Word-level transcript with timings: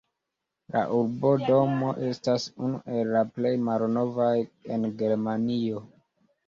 La 0.75 0.79
urbodomo 0.99 1.91
estas 2.09 2.47
unu 2.65 2.81
el 2.97 3.13
la 3.19 3.25
plej 3.37 3.55
malnovaj 3.69 4.35
en 4.73 4.93
Germanio. 5.05 5.89